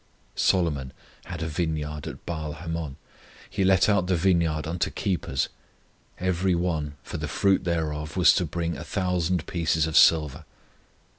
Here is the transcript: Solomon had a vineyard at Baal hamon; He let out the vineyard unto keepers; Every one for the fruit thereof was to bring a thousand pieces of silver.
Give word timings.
Solomon 0.33 0.93
had 1.25 1.43
a 1.43 1.47
vineyard 1.47 2.07
at 2.07 2.25
Baal 2.25 2.53
hamon; 2.53 2.95
He 3.47 3.63
let 3.63 3.87
out 3.87 4.07
the 4.07 4.15
vineyard 4.15 4.65
unto 4.65 4.89
keepers; 4.89 5.47
Every 6.17 6.55
one 6.55 6.95
for 7.03 7.17
the 7.17 7.27
fruit 7.27 7.65
thereof 7.65 8.17
was 8.17 8.33
to 8.33 8.45
bring 8.47 8.75
a 8.75 8.83
thousand 8.83 9.45
pieces 9.45 9.85
of 9.85 9.95
silver. 9.95 10.43